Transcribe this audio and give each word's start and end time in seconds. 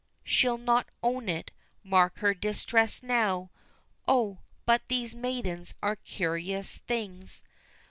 she'll 0.23 0.57
not 0.57 0.89
own 1.03 1.29
it 1.29 1.51
mark 1.83 2.17
her 2.21 2.33
distress 2.33 3.03
now 3.03 3.51
Oh! 4.07 4.39
but 4.65 4.81
these 4.87 5.13
maidens 5.13 5.75
are 5.83 5.95
curious 5.97 6.79
things!" 6.79 7.43